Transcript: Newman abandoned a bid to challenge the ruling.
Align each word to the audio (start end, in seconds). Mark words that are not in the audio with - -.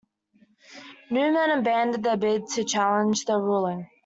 Newman 1.11 1.51
abandoned 1.59 2.03
a 2.07 2.17
bid 2.17 2.47
to 2.47 2.63
challenge 2.63 3.25
the 3.25 3.37
ruling. 3.37 3.87